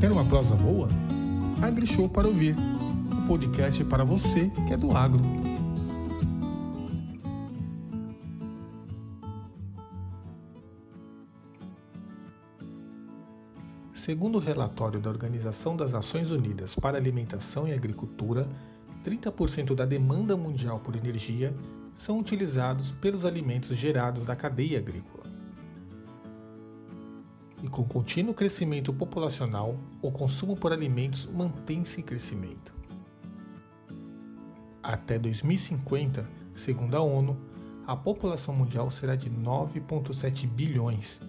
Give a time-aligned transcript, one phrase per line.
[0.00, 0.88] Quer uma prosa boa?
[1.60, 2.56] AgriShow para ouvir.
[2.56, 5.20] Um podcast para você que é do agro.
[13.94, 18.48] Segundo o relatório da Organização das Nações Unidas para Alimentação e Agricultura,
[19.04, 21.54] 30% da demanda mundial por energia
[21.94, 25.39] são utilizados pelos alimentos gerados da cadeia agrícola.
[27.62, 32.72] E com contínuo crescimento populacional, o consumo por alimentos mantém-se em crescimento.
[34.82, 37.36] Até 2050, segundo a ONU,
[37.86, 41.20] a população mundial será de 9,7 bilhões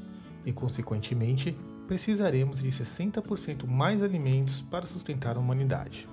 [0.45, 1.57] e, consequentemente,
[1.87, 6.07] precisaremos de 60% mais alimentos para sustentar a humanidade.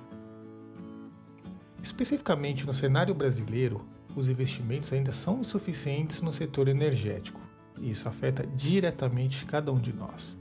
[1.82, 7.40] Especificamente no cenário brasileiro, os investimentos ainda são insuficientes no setor energético,
[7.80, 10.36] e isso afeta diretamente cada um de nós.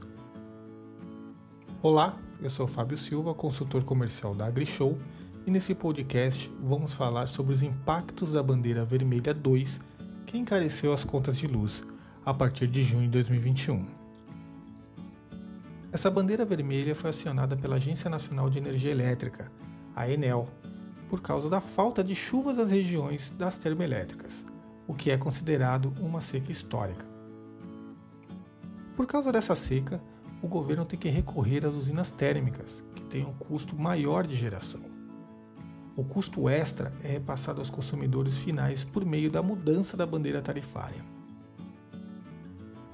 [1.81, 4.97] Olá, eu sou Fábio Silva, consultor comercial da AgriShow,
[5.45, 9.79] e nesse podcast vamos falar sobre os impactos da bandeira vermelha 2
[10.25, 11.83] que encareceu as contas de luz
[12.25, 13.85] a partir de junho de 2021.
[15.91, 19.49] Essa bandeira vermelha foi acionada pela Agência Nacional de Energia Elétrica,
[19.95, 20.47] a Enel,
[21.09, 24.45] por causa da falta de chuvas nas regiões das termoelétricas,
[24.85, 27.16] o que é considerado uma seca histórica.
[28.97, 30.01] Por causa dessa seca,
[30.41, 34.81] o governo tem que recorrer às usinas térmicas, que têm um custo maior de geração.
[35.95, 41.05] O custo extra é repassado aos consumidores finais por meio da mudança da bandeira tarifária.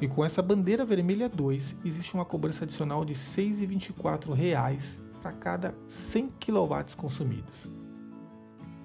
[0.02, 5.74] E com essa bandeira vermelha 2, existe uma cobrança adicional de R$ 6,24 para cada
[5.88, 7.70] 100 kW consumidos.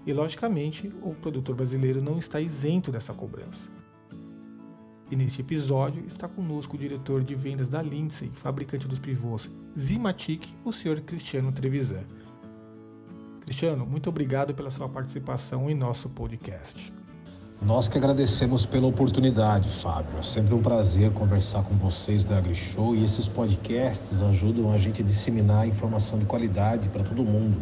[0.07, 3.69] E logicamente, o produtor brasileiro não está isento dessa cobrança.
[5.11, 10.47] E neste episódio está conosco o diretor de vendas da Lindsay, fabricante dos pivôs Zimatic,
[10.65, 12.05] o senhor Cristiano Trevisan.
[13.41, 16.93] Cristiano, muito obrigado pela sua participação em nosso podcast.
[17.63, 20.19] Nós que agradecemos pela oportunidade, Fábio.
[20.19, 25.03] É sempre um prazer conversar com vocês da AgriShow e esses podcasts ajudam a gente
[25.03, 27.61] a disseminar informação de qualidade para todo mundo.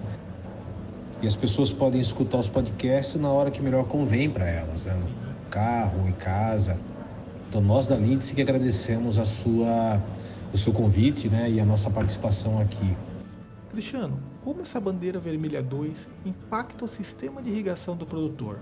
[1.22, 4.94] E as pessoas podem escutar os podcasts na hora que melhor convém para elas, né?
[4.94, 6.76] no carro, em casa.
[7.48, 10.00] Então nós da Lindsay que agradecemos a sua,
[10.52, 11.50] o seu convite né?
[11.50, 12.96] e a nossa participação aqui.
[13.70, 18.58] Cristiano, como essa bandeira vermelha 2 impacta o sistema de irrigação do produtor?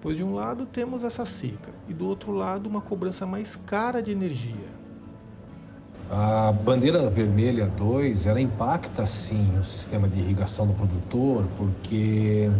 [0.00, 4.02] pois de um lado temos essa seca e do outro lado uma cobrança mais cara
[4.02, 4.80] de energia.
[6.10, 12.50] A bandeira vermelha 2, ela impacta sim o sistema de irrigação do produtor, porque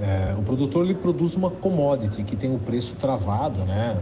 [0.00, 4.00] é, o produtor ele produz uma commodity que tem o preço travado, né,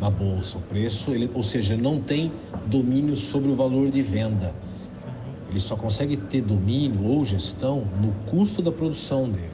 [0.00, 0.58] na bolsa.
[0.58, 2.30] O preço, ele, ou seja, ele não tem
[2.66, 4.54] domínio sobre o valor de venda.
[5.50, 9.50] Ele só consegue ter domínio ou gestão no custo da produção dele.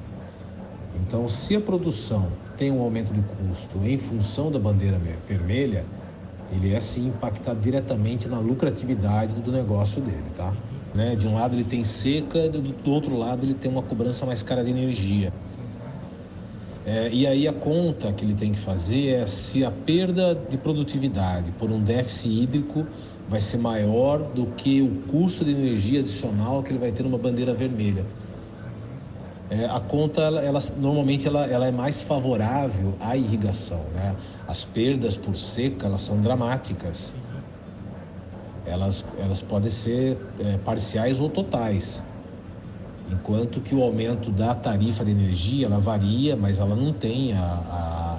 [1.01, 5.85] Então, se a produção tem um aumento de custo em função da bandeira vermelha,
[6.53, 10.53] ele é sim impactado diretamente na lucratividade do negócio dele, tá?
[10.95, 11.17] Né?
[11.17, 14.43] De um lado ele tem seca, do, do outro lado ele tem uma cobrança mais
[14.43, 15.33] cara de energia.
[16.89, 20.57] É, e aí a conta que ele tem que fazer é se a perda de
[20.57, 22.87] produtividade por um déficit hídrico
[23.29, 27.19] vai ser maior do que o custo de energia adicional que ele vai ter numa
[27.19, 28.07] bandeira vermelha
[29.51, 34.15] é, a conta ela, ela normalmente ela, ela, é mais favorável à irrigação, né?
[34.47, 37.15] As perdas por seca elas são dramáticas.
[38.67, 42.03] Elas, elas podem ser é, parciais ou totais.
[43.11, 47.43] Enquanto que o aumento da tarifa de energia ela varia, mas ela não tem a,
[47.43, 48.19] a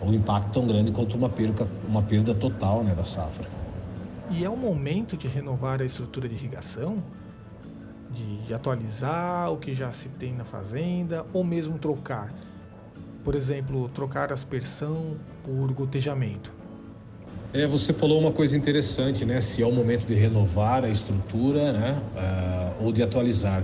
[0.00, 3.48] o impacto tão grande quanto uma perda, uma perda total né, da safra.
[4.30, 7.02] E é o momento de renovar a estrutura de irrigação?
[8.16, 12.32] de, de atualizar o que já se tem na fazenda ou mesmo trocar.
[13.22, 16.52] Por exemplo, trocar aspersão por gotejamento.
[17.56, 19.40] É, você falou uma coisa interessante, né?
[19.40, 21.98] Se é o momento de renovar a estrutura, né?
[22.14, 23.62] Uh, ou de atualizar.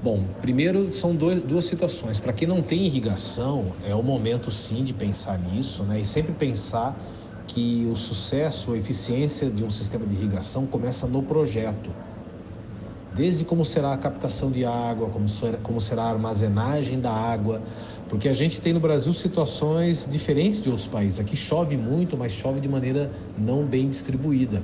[0.00, 2.20] Bom, primeiro são dois, duas situações.
[2.20, 5.98] Para quem não tem irrigação, é o momento sim de pensar nisso, né?
[5.98, 6.96] E sempre pensar
[7.48, 11.90] que o sucesso, a eficiência de um sistema de irrigação começa no projeto
[13.18, 17.60] desde como será a captação de água, como será, como será a armazenagem da água,
[18.08, 21.20] porque a gente tem no Brasil situações diferentes de outros países.
[21.20, 24.62] Aqui chove muito, mas chove de maneira não bem distribuída.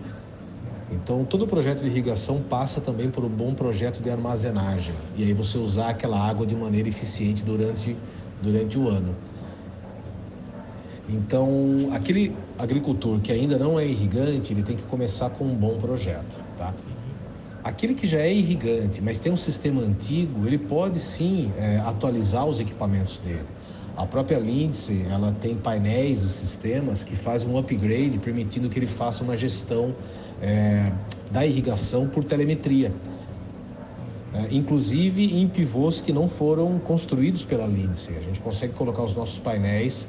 [0.90, 4.94] Então, todo projeto de irrigação passa também por um bom projeto de armazenagem.
[5.16, 7.96] E aí você usar aquela água de maneira eficiente durante,
[8.42, 9.14] durante o ano.
[11.08, 15.78] Então, aquele agricultor que ainda não é irrigante, ele tem que começar com um bom
[15.78, 16.24] projeto,
[16.56, 16.72] tá?
[17.64, 22.44] Aquele que já é irrigante, mas tem um sistema antigo, ele pode sim é, atualizar
[22.44, 23.46] os equipamentos dele.
[23.96, 28.86] A própria Lindsay, ela tem painéis e sistemas que fazem um upgrade, permitindo que ele
[28.86, 29.94] faça uma gestão
[30.42, 30.92] é,
[31.30, 32.92] da irrigação por telemetria.
[34.34, 38.14] É, inclusive em pivôs que não foram construídos pela Lindsay.
[38.14, 40.06] A gente consegue colocar os nossos painéis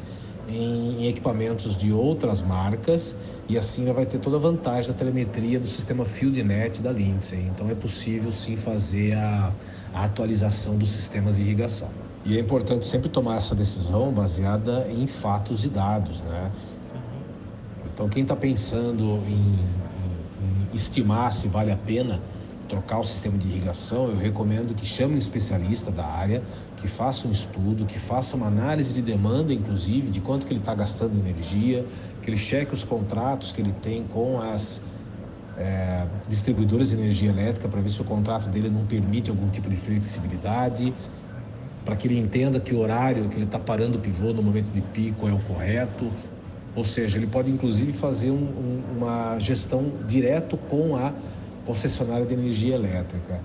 [0.47, 3.15] em, equipamentos de outras marcas
[3.47, 7.41] e assim vai ter toda a vantagem da telemetria do sistema FieldNet da Lindsay.
[7.53, 9.51] Então é possível sim fazer a,
[9.93, 11.89] a atualização dos sistemas de irrigação.
[12.25, 16.51] E é importante sempre tomar essa decisão baseada em fatos e dados, né?
[17.93, 22.19] Então quem está pensando em, em, em estimar se vale a pena
[22.67, 26.41] trocar o sistema de irrigação, eu recomendo que chame um especialista da área,
[26.77, 30.59] que faça um estudo, que faça uma análise de demanda, inclusive, de quanto que ele
[30.59, 31.85] está gastando energia,
[32.21, 34.81] que ele cheque os contratos que ele tem com as
[35.57, 39.69] é, distribuidoras de energia elétrica para ver se o contrato dele não permite algum tipo
[39.69, 40.93] de flexibilidade,
[41.83, 44.71] para que ele entenda que o horário que ele está parando o pivô no momento
[44.71, 46.11] de pico é o correto.
[46.75, 51.13] Ou seja, ele pode inclusive fazer um, um, uma gestão direto com a
[51.65, 53.41] concessionária de energia elétrica.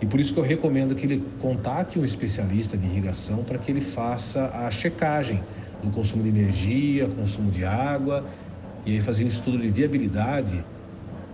[0.00, 3.70] E por isso que eu recomendo que ele contate um especialista de irrigação para que
[3.70, 5.42] ele faça a checagem
[5.82, 8.24] do consumo de energia, consumo de água,
[8.84, 10.64] e aí fazer um estudo de viabilidade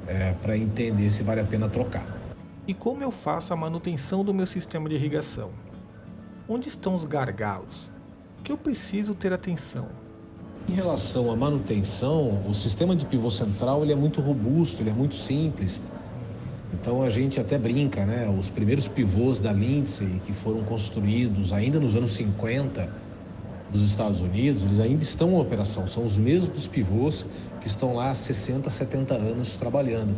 [0.07, 2.07] é, para entender se vale a pena trocar.
[2.67, 5.51] E como eu faço a manutenção do meu sistema de irrigação?
[6.49, 7.91] Onde estão os gargalos?
[8.39, 9.89] O que eu preciso ter atenção?
[10.69, 14.93] Em relação à manutenção, o sistema de pivô central ele é muito robusto, ele é
[14.93, 15.81] muito simples.
[16.73, 18.33] Então a gente até brinca, né?
[18.39, 22.89] Os primeiros pivôs da Lindsay que foram construídos ainda nos anos 50
[23.71, 25.87] dos Estados Unidos, eles ainda estão em operação.
[25.87, 27.27] São os mesmos pivôs
[27.61, 30.15] que estão lá há 60, 70 anos trabalhando.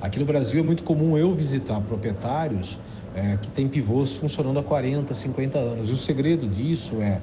[0.00, 2.78] Aqui no Brasil é muito comum eu visitar proprietários
[3.14, 5.90] é, que têm pivôs funcionando há 40, 50 anos.
[5.90, 7.20] E o segredo disso é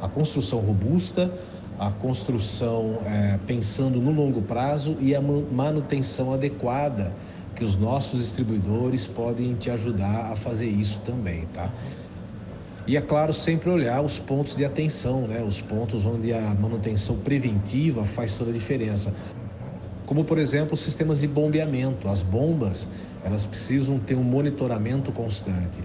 [0.00, 1.32] a construção robusta,
[1.78, 7.12] a construção é, pensando no longo prazo e a manutenção adequada
[7.56, 11.72] que os nossos distribuidores podem te ajudar a fazer isso também, tá?
[12.86, 15.42] E é claro, sempre olhar os pontos de atenção, né?
[15.42, 19.12] Os pontos onde a manutenção preventiva faz toda a diferença.
[20.04, 22.06] Como, por exemplo, os sistemas de bombeamento.
[22.06, 22.86] As bombas,
[23.24, 25.80] elas precisam ter um monitoramento constante.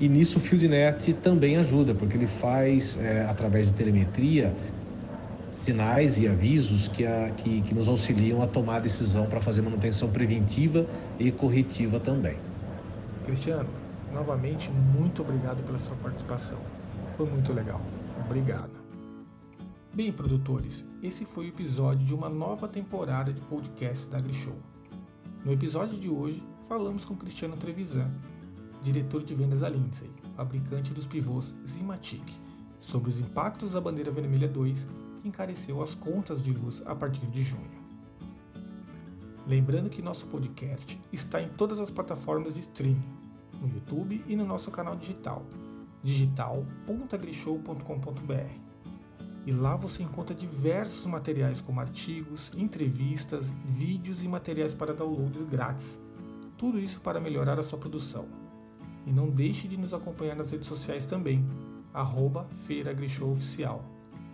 [0.00, 4.52] E nisso o FieldNet também ajuda, porque ele faz, é, através de telemetria,
[5.62, 9.62] sinais e avisos que, a, que, que nos auxiliam a tomar a decisão para fazer
[9.62, 10.86] manutenção preventiva
[11.18, 12.36] e corretiva também.
[13.24, 13.68] Cristiano,
[14.12, 16.58] novamente, muito obrigado pela sua participação.
[17.16, 17.80] Foi muito legal.
[18.26, 18.82] Obrigado.
[19.94, 24.56] Bem, produtores, esse foi o episódio de uma nova temporada de podcast da AgriShow.
[25.44, 28.10] No episódio de hoje, falamos com Cristiano Trevisan,
[28.82, 32.24] diretor de vendas da Lindsay, fabricante dos pivôs Zimatic,
[32.80, 34.88] sobre os impactos da bandeira vermelha 2
[35.22, 37.80] que encareceu as contas de luz a partir de junho.
[39.46, 43.02] Lembrando que nosso podcast está em todas as plataformas de streaming,
[43.60, 45.46] no YouTube e no nosso canal digital,
[46.02, 48.72] digital.agrishow.com.br.
[49.44, 55.98] E lá você encontra diversos materiais como artigos, entrevistas, vídeos e materiais para downloads grátis.
[56.56, 58.26] Tudo isso para melhorar a sua produção.
[59.04, 61.44] E não deixe de nos acompanhar nas redes sociais também,
[61.92, 62.94] arroba Feira
[63.24, 63.91] Oficial.